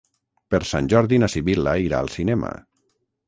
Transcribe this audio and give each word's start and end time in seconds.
Per 0.53 0.59
Sant 0.69 0.87
Jordi 0.93 1.19
na 1.23 1.29
Sibil·la 1.35 1.75
irà 1.89 2.01
al 2.05 2.11
cinema. 2.17 2.53